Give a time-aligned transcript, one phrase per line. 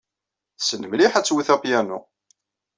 [0.57, 1.99] Tessen mliḥ ad twet apyanu.